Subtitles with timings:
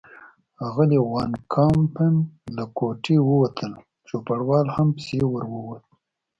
[0.67, 2.13] اغلې وان کمپن
[2.55, 3.73] له کوټې ووتل،
[4.07, 5.83] چوپړوال هم پسې ور ووت.